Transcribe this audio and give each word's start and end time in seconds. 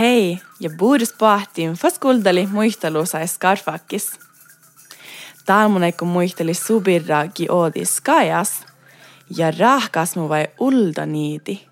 Hei, 0.00 0.40
ja 0.60 0.70
buuris 0.78 1.12
pahtiin 1.12 1.74
fas 1.74 1.98
kuldali 1.98 2.46
muistelusa 2.46 3.26
skarfakis. 3.26 4.12
Talmuneikko 5.46 6.04
muisteli 6.04 6.54
subirra 6.54 7.28
ki 7.28 7.46
oodi 7.50 7.84
skajas 7.84 8.66
ja 9.36 9.50
rahkas 9.58 10.16
mu 10.16 10.28
vai 10.28 10.46
ulda 10.60 11.06
niiti. 11.06 11.66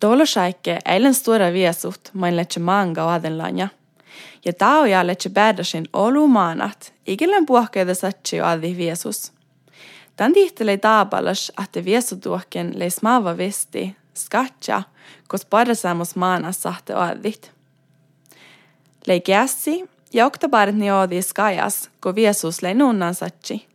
Tolosaikke 0.00 0.78
eilen 0.84 1.14
stora 1.14 1.52
viesut 1.52 2.10
main 2.12 2.36
letse 2.36 2.60
manga 2.60 3.14
adenlanja. 3.14 3.68
Ja 4.44 4.52
tauja 4.52 5.06
letse 5.06 5.30
bärdasin 5.30 5.88
olu 5.92 6.28
maanat, 6.28 6.94
ikillen 7.06 7.46
puhkeida 7.46 7.94
satsi 7.94 8.40
adi 8.40 8.76
viesus. 8.76 9.32
Tän 10.16 10.32
tihtelei 10.32 10.78
taapalas, 10.78 11.52
että 11.62 11.84
viesutuokken 11.84 12.72
leis 12.78 13.02
maava 13.02 13.36
vesti, 13.36 13.96
skatja, 14.14 14.82
kos 15.28 15.44
parasamos 15.44 16.16
maanas 16.16 16.62
sahte 16.62 16.94
adit. 16.94 17.52
Lei 19.06 19.20
kässi, 19.20 19.84
ja 20.12 20.26
oktabaret 20.26 20.74
ni 20.74 20.90
oodi 20.90 21.22
skajas, 21.22 21.90
ko 22.00 22.14
viesus 22.14 22.62
lei 22.62 22.74
nunnan 22.74 23.14
satsi. 23.14 23.66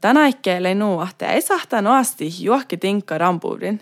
Tänäikke 0.00 0.62
lei 0.62 0.74
nuohte 0.74 1.26
ei 1.26 1.42
sahta 1.42 1.82
noasti 1.82 2.44
juokki 2.44 2.76
tinkka 2.76 3.18
rampuudin. 3.18 3.80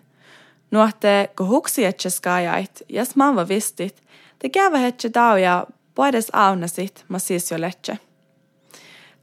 Nuohte 0.70 1.30
ko 1.34 1.44
huksi 1.46 1.84
etse 1.84 2.10
skajait, 2.10 2.82
jas 2.88 3.16
maava 3.16 3.48
vistit, 3.48 4.02
te 4.38 4.48
käyvä 4.48 4.78
hetse 4.78 5.10
tauja, 5.10 5.66
puedes 5.94 6.30
aunasit, 6.32 7.04
ma 7.08 7.18
siis 7.18 7.50
jo 7.50 7.60
letse. 7.60 7.98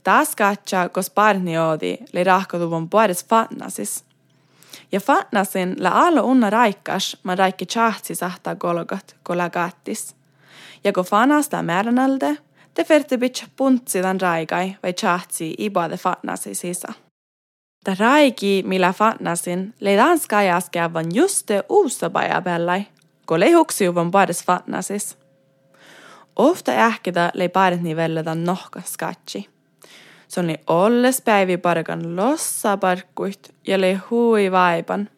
Taas 0.03 0.36
katsa, 0.36 0.89
kos 0.89 1.09
parni 1.09 1.58
oodi, 1.58 1.97
li 2.13 2.23
rahkotuvun 2.23 2.89
puedes 2.89 3.25
fatnasis. 3.25 4.03
Ja 4.93 4.99
fatnasin 4.99 5.75
la 5.79 5.89
allo 6.07 6.21
unna 6.21 6.49
raikkas, 6.49 7.17
ma 7.23 7.35
raikki 7.35 7.65
chahtsi 7.65 8.15
sahta 8.15 8.55
golgot, 8.55 9.16
kolagattis. 9.23 10.16
Ja 10.83 10.94
kun 10.94 11.05
fanasta 11.05 11.63
määränälde, 11.63 12.38
te 12.73 12.83
ferte 12.83 13.17
bitch 13.17 13.47
puntsi 13.55 14.02
tämän 14.02 14.22
raikai 14.22 14.75
vai 14.83 14.94
chahtsi 14.94 15.55
ibade 15.58 15.97
fatnasi 15.97 16.55
sisa. 16.55 16.94
Ta 17.83 17.95
raiki, 18.00 18.63
millä 18.66 18.94
fatnasin, 18.94 19.73
le 19.80 19.97
danska 19.97 20.41
jaskeavan 20.41 21.16
just 21.16 21.47
det 21.47 21.63
uusabaja 21.69 22.41
bellai, 22.41 22.85
kun 23.25 23.39
le 23.39 23.52
huksiuvan 23.52 24.11
pares 24.11 24.45
fatnasis. 24.45 25.17
Ofta 26.35 26.72
ähkida 26.72 27.31
le 27.33 27.47
paret 27.47 27.81
nivelledan 27.81 28.44
nohka 28.44 28.81
skatsi. 28.85 29.53
Se 30.34 30.39
oli 30.39 30.56
olles 30.67 31.22
päivi 31.22 31.58
parkan 31.58 32.16
lossa 32.16 32.78
parkkuit 32.78 33.56
ja 33.67 33.81
le 33.81 34.02
hui 34.09 34.52
vaipan. 34.52 35.09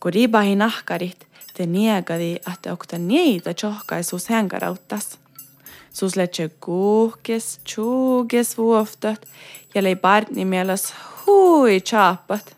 Kun 0.00 0.12
ribahi 0.12 0.56
nahkarit, 0.56 1.26
te 1.54 1.66
niegadi, 1.66 2.36
että 2.52 2.72
okta 2.72 2.98
niitä 2.98 3.54
tjohkaisuus 3.54 4.28
hänkarauttas. 4.28 5.18
Sus 5.92 6.16
letse 6.16 6.50
kuhkes, 6.60 7.60
tjuges 7.64 8.58
vuoftot 8.58 9.26
ja 9.74 9.82
lei 9.82 9.96
partni 9.96 10.44
mieles 10.44 10.94
hui 11.26 11.80
chaapat. 11.80 12.56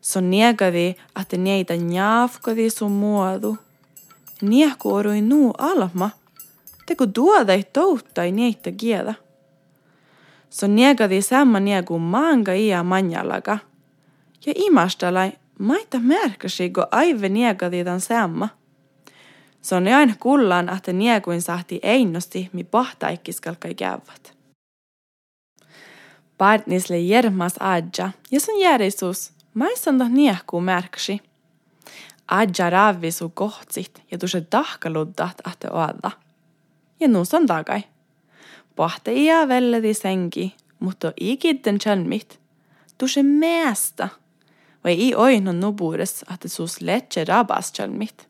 Så 0.00 0.20
niegadi, 0.20 0.94
että 1.20 1.36
niitä 1.36 1.74
njafkadi 1.74 2.70
sun 2.70 2.92
muodu. 2.92 3.58
Niehku 4.42 4.94
orui 4.94 5.20
nuu 5.20 5.54
alma. 5.58 6.10
Teko 6.86 7.06
duodai 7.14 7.64
touttai 7.72 8.32
niitä 8.32 8.70
kielä. 10.54 10.60
Så 10.60 10.66
niegadi 10.66 11.22
samma 11.22 11.60
niegu 11.60 11.98
manga 11.98 12.52
ia 12.52 12.82
manjalaga. 12.82 13.58
Ja 14.46 14.52
imastalai 14.56 15.32
maita 15.58 15.98
märkäsi, 15.98 16.70
kun 16.70 16.86
aive 16.90 17.28
niegadi 17.28 17.84
tämän 17.84 18.00
samma. 18.00 18.48
Se 19.62 19.74
on 19.74 19.86
aina 19.86 20.14
kullan, 20.20 20.68
että 20.68 20.92
nieguin 20.92 21.42
sahti 21.42 21.80
einnosti, 21.82 22.50
mi 22.52 22.64
pahtaikkiskalkai 22.64 23.74
käyvät. 23.74 24.34
Partnisle 26.38 26.98
jermas 26.98 27.54
adja, 27.60 28.10
ja 28.30 28.40
sun 28.40 28.60
järjisuus, 28.60 29.32
maissanta 29.54 30.08
niehkuu 30.08 30.60
märkäsi. 30.60 31.20
Adja 32.28 32.70
ravvisu 32.70 33.28
kohtsit 33.28 34.02
ja 34.10 34.18
tuse 34.18 34.40
tahkaluddat, 34.40 35.36
että 35.52 35.72
oada. 35.72 36.10
Ja 37.00 37.08
nuus 37.08 37.34
on 37.34 37.46
takai. 37.46 37.82
Pahte 38.76 39.12
ia 39.12 39.48
velledi 39.48 39.94
senki, 39.94 40.54
mutta 40.80 41.12
ikitten 41.20 41.78
chalmit. 41.78 42.40
Tuse 42.98 43.22
meesta. 43.22 44.08
Vai 44.84 45.08
i 45.08 45.14
oinon 45.14 45.60
nubuures, 45.60 46.24
että 46.34 46.48
sus 46.48 46.80
letse 46.80 47.24
rabas 47.24 47.72
chalmit. 47.72 48.28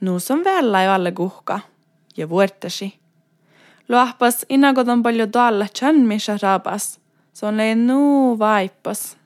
Nuus 0.00 0.30
on 0.30 0.44
vällä 0.44 0.82
jo 0.82 0.92
alle 0.92 1.12
kuhka. 1.12 1.60
Ja 2.16 2.28
vuortasi. 2.28 2.94
Luahpas 3.88 4.46
inagotan 4.48 5.02
paljon 5.02 5.30
tuolla 5.30 5.66
chalmisha 5.78 6.38
rabas. 6.42 7.00
Se 7.32 7.46
on 7.46 7.56
lein 7.56 7.86
nuu 7.86 8.38
vaippas. 8.38 9.16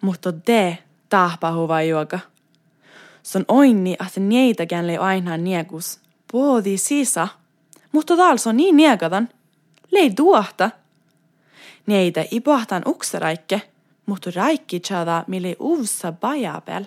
Mutta 0.00 0.32
de 0.46 0.78
tahpahuva 1.08 1.82
juoka. 1.82 2.18
Se 3.22 3.38
on 3.38 3.44
oinni, 3.48 3.92
että 3.92 4.20
niitäkään 4.20 4.86
lei 4.86 4.96
aina 4.96 5.36
niekus. 5.36 6.00
Puodi 6.32 6.78
sisa. 6.78 7.28
Mutta 7.92 8.16
taals 8.16 8.46
on 8.46 8.56
niin 8.56 8.76
niekadan. 8.76 9.28
Lei 9.90 10.10
tuohta. 10.10 10.70
Neitä 11.86 12.24
i 12.30 12.40
pohtan 12.40 12.82
uksaraikke, 12.86 13.62
mutta 14.06 14.30
raikki 14.34 14.80
tjada 14.80 15.24
mille 15.26 15.56
uussa 15.58 16.12
bajabel. 16.12 16.84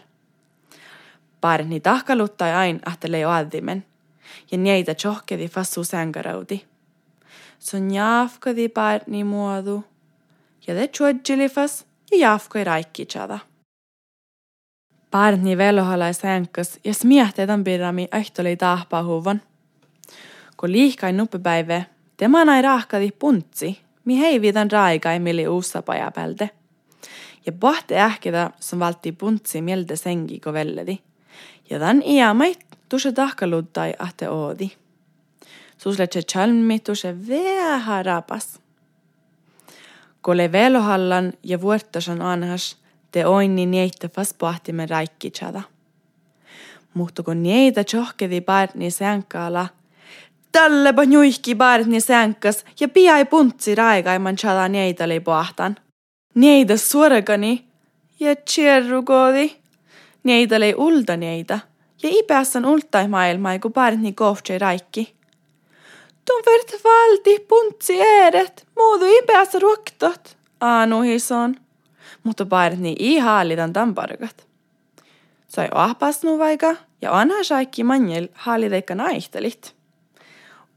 Parni 1.41 1.79
tahkaluttai 1.79 2.53
ain 2.53 2.79
ahtele 2.85 3.27
oadimen, 3.27 3.85
ja 4.51 4.57
neitä 4.57 4.95
tjohkedi 4.95 5.47
fassu 5.47 5.83
sänkarauti. 5.83 6.65
Son 7.59 7.93
jaafkadi 7.93 8.69
parni 8.69 9.23
muodu, 9.23 9.83
ja 10.67 10.75
de 10.75 10.87
tjuodjilifas 10.87 11.85
ja 12.11 12.17
jaafkoi 12.17 12.63
raikki 12.63 13.05
tjada. 13.05 13.39
Parni 15.11 15.57
velohalai 15.57 16.13
sänkas 16.13 16.79
ja 16.83 16.93
smiehtetan 16.93 17.63
pirami 17.63 18.07
ahtoli 18.11 18.55
tahpahuvan. 18.55 19.41
Kun 20.61 20.71
liihkai 20.71 21.13
nuppepäivä, 21.13 21.81
tema 22.17 22.45
nai 22.45 22.61
rahkadi 22.61 23.11
puntsi, 23.19 23.79
mi 24.05 24.19
heivitan 24.19 24.71
raikai 24.71 25.19
mili 25.19 25.47
uussa 25.47 25.81
pajapälte. 25.81 26.49
Ja 27.45 27.51
pohte 27.51 27.99
ähkida 27.99 28.51
som 28.59 28.79
valti 28.79 29.11
puntsi 29.11 29.61
mieltä 29.61 29.95
sengi 29.95 30.39
ko 30.39 30.53
velledi. 30.53 30.99
Ja 31.69 31.79
dan 31.79 32.01
iamait 32.01 32.65
tuse 32.89 33.11
tahkaluttai 33.11 33.93
ahte 33.99 34.29
oodi. 34.29 34.71
Susletse 35.77 36.21
chalmi 36.21 36.79
tuse 36.79 37.27
vähä 37.27 38.03
rapas. 38.03 38.59
Kole 40.21 40.51
velohallan 40.51 41.33
ja 41.43 41.61
vuortasan 41.61 42.21
anhas, 42.21 42.77
te 43.11 43.25
oinni 43.25 43.65
nieitä 43.65 44.09
fas 44.09 44.33
pohtimen 44.33 44.89
raikkitsada. 44.89 45.61
Mutta 46.93 47.23
kun 47.23 47.43
nieitä 47.43 47.83
tjohkedi 47.83 48.41
parni 48.41 48.91
sänkkaala, 48.91 49.67
Talleba 50.51 51.03
juihki 51.03 51.55
barni 51.55 52.01
sänkas 52.01 52.65
ja 52.79 52.87
piai 52.87 53.25
puntsi 53.25 53.75
raigaiman 53.75 54.35
chada 54.35 54.67
neitali 54.67 55.19
pohtan. 55.19 55.75
Neida 56.35 56.77
suoragani 56.77 57.65
ja 58.19 58.35
tjerrugodi. 58.35 59.51
Neitali 60.23 60.73
ulda 60.77 61.17
neida 61.17 61.59
ja 62.03 62.09
ipässan 62.11 62.65
ultai 62.65 63.07
maailmaa 63.07 63.59
kun 63.59 63.73
barni 63.73 64.13
kohtsi 64.13 64.59
raikki. 64.59 65.13
Tun 66.25 66.43
vert 66.45 66.83
valti 66.83 67.39
puntsi 67.47 68.01
eret, 68.01 68.67
muudu 68.77 69.05
ipässä 69.05 69.59
ruoktot, 69.59 70.37
aanu 70.61 71.01
hison. 71.01 71.55
Mutta 72.23 72.45
barni 72.45 72.95
i 72.99 73.17
haalitan 73.17 73.73
tampargat. 73.73 74.47
Sai 75.47 75.67
ahpasnu 75.71 76.39
vaika 76.39 76.75
ja 77.01 77.17
anha 77.19 77.43
saikki 77.43 77.83
manjel 77.83 78.27
haalideikka 78.33 78.95
naihtelit. 78.95 79.75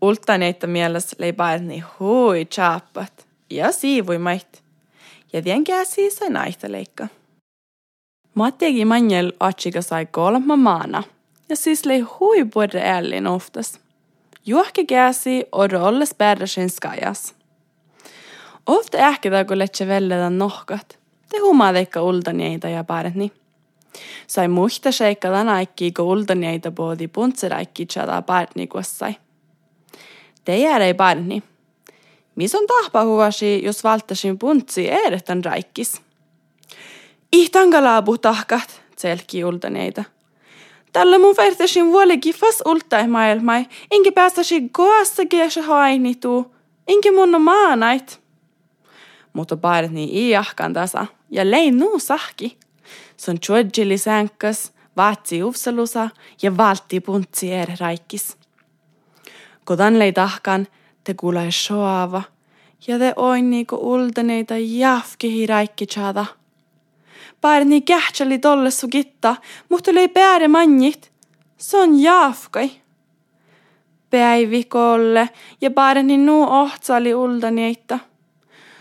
Ultaneita 0.01 0.67
mielessä 0.67 1.17
leipäilni 1.19 1.85
hui 2.01 2.45
chaapat 2.45 3.27
ja 3.51 3.73
siivuimait. 3.73 4.63
Ja 5.33 5.43
tien 5.43 5.65
käsi 5.65 6.11
sai 6.11 6.31
naista 6.31 6.73
leikka. 6.73 7.09
Mattiegi 8.35 8.85
manjel 8.85 9.33
otsika 9.41 9.83
sai 9.83 10.07
kolma 10.07 10.57
maana. 10.57 11.03
Ja 11.49 11.57
siis 11.57 11.85
lei 11.85 12.01
hui 12.01 12.45
puhuta 12.45 12.79
ällin 12.79 13.27
oftas. 13.27 13.81
Juohke 14.47 14.85
käsi 14.85 15.45
och 15.53 15.73
rolles 15.73 16.15
bärrasin 16.15 16.71
skajas. 16.71 17.35
Ofta 18.67 18.99
ähkida 18.99 19.45
kun 19.45 19.59
letse 19.59 19.89
velledan 19.89 20.39
nohkat. 20.39 20.99
Te 21.29 21.39
humadeikka 21.39 22.03
ultaneita 22.03 22.69
ja 22.69 22.85
parni. 22.85 23.33
Sai 24.27 24.49
muhta 24.49 24.93
seikka 24.93 25.29
tänäikki 25.29 25.93
kun 25.93 26.05
ultaneita 26.05 26.71
poodi 26.71 27.09
puntseraikki 27.09 27.87
chada 27.87 28.23
parni 28.23 28.67
kuossai. 28.67 29.17
Teijär 30.45 30.83
ei 30.83 30.95
barni. 30.95 31.43
Mis 32.35 32.55
on 32.55 32.67
tahpahuvasi, 32.67 33.65
jos 33.65 33.85
valtasin 33.85 34.39
puntsi 34.39 34.91
ehdetän 34.91 35.45
raikkis? 35.45 36.03
Ihtan 37.33 37.71
kalaabu 37.71 38.19
tahkat, 38.19 38.83
tselki 38.97 39.45
ultaneita. 39.45 40.05
Tällä 40.93 41.19
mun 41.19 41.35
vertaisin 41.37 41.87
vuolikin 41.87 42.35
fas 42.35 42.63
ultai 42.65 43.09
maailmai, 43.09 43.67
inki 43.91 44.11
päästäisi 44.11 44.69
koassa 44.69 45.27
kiesä 45.27 45.63
hainituu, 45.63 46.55
inki 46.89 47.11
mun 47.11 47.43
maanait. 47.43 48.21
Mutta 49.33 49.57
paaret 49.57 49.91
niin 49.91 50.11
iahkan 50.11 50.73
tasa, 50.73 51.07
ja 51.31 51.51
lei 51.51 51.71
nuu 51.71 51.99
sahki. 51.99 52.59
Son 53.17 53.41
tjuodjili 53.41 53.99
sänkkäs, 53.99 54.73
vaatsi 54.97 55.43
uvsalusa 55.43 56.09
ja 56.43 56.57
valtti 56.57 57.01
puntsi 57.01 57.53
eri 57.53 57.75
raikkis. 57.81 58.37
Kodan 59.65 59.99
lei 59.99 60.13
tahkan, 60.13 60.67
te 61.05 61.15
kuulai 61.15 61.53
shoava, 61.53 62.23
ja 62.87 62.99
te 62.99 63.13
oin 63.17 63.51
niinku 63.51 63.77
ultaneita 63.77 64.55
jafkihi 64.59 65.47
raikkitsada. 65.47 66.27
Paaret 67.41 67.69
niin 67.69 67.83
kähtseli 67.83 68.39
tolle 68.39 68.71
su 68.71 68.89
gitta, 68.89 69.37
mutta 69.69 69.95
lei 69.95 70.09
pääre 70.09 70.49
manjit. 70.49 71.13
Se 71.57 71.77
on 71.77 72.01
jafkai. 72.01 72.71
Päivi 74.11 74.65
kolle, 74.65 75.29
ja 75.61 75.71
paaret 75.71 76.07
niin 76.07 76.27
nuu 76.27 76.47
ohtsali 76.51 77.15
ultaneita. 77.15 77.99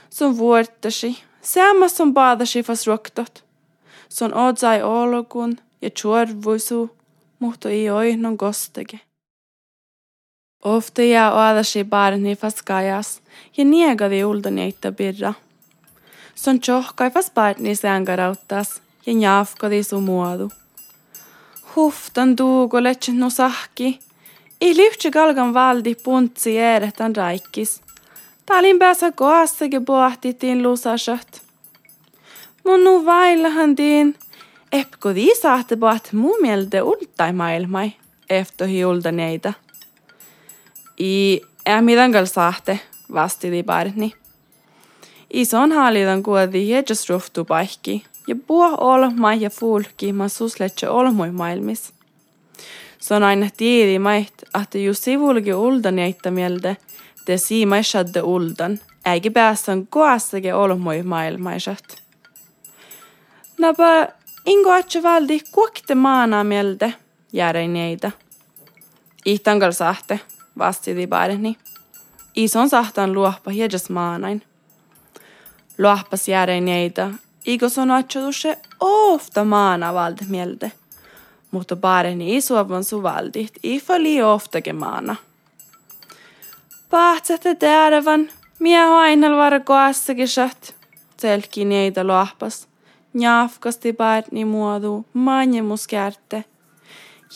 Se 0.09 0.25
on 0.25 0.38
vuortasi, 0.38 1.24
Sammas 1.44 1.97
som 1.97 2.13
badasi 2.13 2.63
fas 2.63 2.88
roktot. 2.88 3.44
Son 4.09 4.33
odzai 4.33 4.83
olokun 4.83 5.57
ja 5.81 5.89
chuorvuisu, 5.89 6.97
mutta 7.39 7.69
ei 7.69 7.89
oihnon 7.89 8.38
kostege. 8.38 9.00
Ofta 10.63 11.01
jää 11.01 11.33
oadasi 11.33 11.83
barni 11.83 12.36
fas 12.36 12.63
kajas 12.63 13.21
ja 13.57 13.65
niegadi 13.65 14.24
uldaneita 14.25 14.92
birra. 14.92 15.33
Son 16.36 16.60
chohkai 16.60 17.12
fas 17.12 17.31
barni 17.31 17.75
sängarauttas 17.75 18.81
ja 19.06 19.45
su 19.83 20.01
muodu. 20.01 20.51
Huftan 21.75 22.36
tuugo 22.36 22.83
lechet 22.83 23.15
no 23.15 23.30
sahki. 23.30 24.00
I 24.62 24.77
lyhtsä 24.77 25.12
kalgan 25.12 25.54
valdi 25.54 25.95
puntsi 25.95 26.60
ääretän 26.60 27.15
raikkis. 27.15 27.81
Talin 28.45 28.80
päässä 28.80 29.12
koassakin 29.12 29.86
pohtitiin 29.86 30.63
lusasat. 30.63 31.42
Mun 32.65 32.83
nu 32.83 33.06
vaillahan 33.06 33.75
tiin. 33.75 34.15
Epko 34.71 35.15
di 35.15 35.36
saatte 35.42 35.75
baat 35.75 36.10
muu 36.13 36.38
mielde 36.42 36.81
ultai 36.81 37.33
maailmai. 37.33 37.92
Efter 38.30 38.68
hiulta 38.68 39.12
neitä. 41.00 41.04
I 41.04 41.42
ämidan 41.69 42.28
saatte, 42.28 42.80
vasti 43.13 43.51
di 43.51 43.63
barni. 43.63 44.13
Ison 45.34 45.72
haalidan 45.72 46.24
kuodi 46.24 46.69
jejas 46.69 47.10
ruftu 47.10 47.45
paikki. 47.45 48.06
Ja 48.28 48.36
puo 48.48 48.78
olmai 48.78 49.42
ja 49.42 49.50
fuulki 49.50 50.13
ma 50.13 50.28
susletse 50.28 50.90
olmoi 50.90 51.31
maailmis. 51.31 51.94
Se 53.00 53.13
on 53.13 53.24
aina 53.24 53.50
tiedi 53.57 54.00
mait, 54.00 54.34
että 54.62 54.78
just 54.78 55.04
sivulgi 55.04 55.54
uldan 55.54 56.00
jäitä 56.00 56.31
mielde– 56.31 56.78
te 57.25 57.38
siimai 57.38 57.84
shadde 57.84 58.22
uldan, 58.22 58.80
ägi 59.07 59.30
päästän 59.30 59.88
koassage 59.88 60.54
olmoi 60.54 61.04
maailmaisat. 61.04 62.01
Napa 63.60 64.07
ingo 64.46 64.72
atse 64.72 65.04
valdi 65.04 65.39
kuokte 65.51 65.96
maana 65.96 66.44
mielde, 66.44 66.94
jäärei 67.34 67.68
neitä. 67.68 68.12
Ihtangal 69.25 69.72
sahte, 69.72 70.19
vastidi 70.57 71.07
baareni. 71.07 71.57
Ison 72.35 72.69
sahtan 72.69 73.13
luohpa 73.13 73.51
hiedas 73.51 73.89
maanain. 73.89 74.41
Luohpas 75.77 76.27
jäärei 76.27 76.61
neitä, 76.61 77.11
igo 77.45 77.67
tusse 78.13 78.57
ofta 78.79 79.44
maana 79.44 79.94
valde 79.94 80.25
mielde. 80.29 80.71
Mutta 81.51 81.75
baareni 81.75 82.35
isuavan 82.35 82.83
suvaldit, 82.83 83.53
ifali 83.63 84.21
oftage 84.21 84.73
maana. 84.73 85.15
Pahtsate 86.89 87.55
teadävän, 87.55 88.29
mie 88.59 88.85
hainal 88.85 89.38
varkoassakin 89.38 90.27
shat. 90.27 90.75
Selki 91.17 91.65
neitä 91.65 92.07
lohpas. 92.07 92.67
Njafkasti 93.13 93.94
päärni 93.94 94.45
muodu, 94.45 95.05
manje 95.13 95.61
muskärte. 95.61 96.44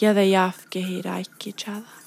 Ja 0.01 0.15
de 0.15 0.25
jafke 0.25 0.79
hi 0.79 1.01
räikki 1.01 1.53
tjada. 1.53 2.06